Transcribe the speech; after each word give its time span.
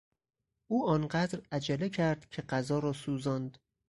او 0.67 0.87
آنقدر 0.89 1.41
عجله 1.51 1.89
کرد 1.89 2.29
که 2.29 2.41
غذا 2.41 2.79
را 2.79 2.93
سوزاند. 2.93 3.57